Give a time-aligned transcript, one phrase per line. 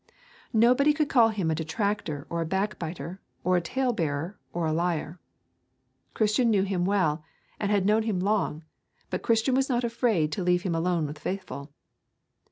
[0.55, 5.19] Nobody could call him a detractor or a backbiter or a talebearer or a liar.
[6.15, 7.23] Christian knew him well,
[7.59, 8.63] and had known him long,
[9.11, 11.71] but Christian was not afraid to leave him alone with Faithful.